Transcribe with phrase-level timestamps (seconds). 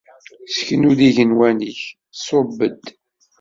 [0.51, 1.79] Sseknu-d igenwan-ik,
[2.25, 2.83] ṣubb-d!